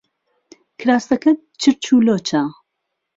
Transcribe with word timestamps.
کراسەکەت 0.79 1.39
چرچ 1.61 1.83
و 1.91 1.97
لۆچە. 2.05 2.41